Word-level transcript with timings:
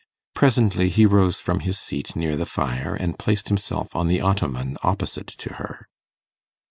Presently 0.33 0.89
he 0.89 1.05
rose 1.05 1.39
from 1.39 1.59
his 1.59 1.77
seat 1.77 2.15
near 2.15 2.35
the 2.35 2.47
fire, 2.47 2.95
and 2.95 3.19
placed 3.19 3.49
himself 3.49 3.95
on 3.95 4.07
the 4.07 4.19
ottoman 4.19 4.77
opposite 4.81 5.27
to 5.27 5.53
her. 5.57 5.85